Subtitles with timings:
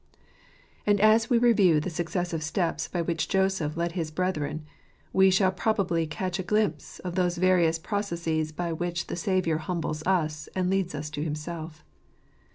[0.87, 4.65] And as we review the successive steps by which Joseph led his brethren,
[5.13, 10.01] we shall probably catch a glimpse of those various processes by which the Saviour humbles
[10.07, 11.83] us and leads us to Himself.